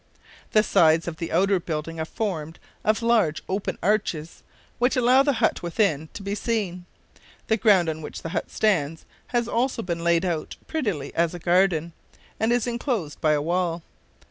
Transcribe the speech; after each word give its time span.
The 0.53 0.63
sides 0.63 1.07
of 1.07 1.17
the 1.17 1.31
outer 1.31 1.59
building 1.59 1.99
are 1.99 2.05
formed 2.05 2.57
of 2.83 3.03
large, 3.03 3.43
open 3.47 3.77
arches, 3.83 4.41
which 4.79 4.95
allow 4.95 5.21
the 5.21 5.33
hut 5.33 5.61
within 5.61 6.09
to 6.15 6.23
be 6.23 6.33
seen. 6.33 6.87
The 7.49 7.57
ground 7.57 7.87
on 7.87 8.01
which 8.01 8.23
the 8.23 8.29
hut 8.29 8.49
stands 8.49 9.05
has 9.27 9.47
also 9.47 9.83
been 9.83 10.03
laid 10.03 10.25
out 10.25 10.55
prettily 10.65 11.13
as 11.13 11.35
a 11.35 11.37
garden, 11.39 11.93
and 12.39 12.51
is 12.51 12.65
inclosed 12.65 13.21
by 13.21 13.33
a 13.33 13.41
wall. 13.43 13.83